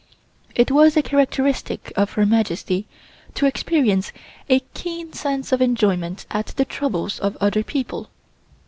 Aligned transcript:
It 0.55 0.71
was 0.71 0.97
a 0.97 1.03
characteristic 1.03 1.93
of 1.95 2.13
Her 2.13 2.25
Majesty 2.25 2.87
to 3.35 3.45
experience 3.45 4.11
a 4.49 4.61
keen 4.73 5.13
sense 5.13 5.51
of 5.51 5.61
enjoyment 5.61 6.25
at 6.31 6.47
the 6.57 6.65
troubles 6.65 7.19
of 7.19 7.37
other 7.39 7.63
people. 7.63 8.09